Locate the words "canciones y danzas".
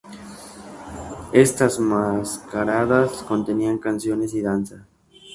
3.77-4.81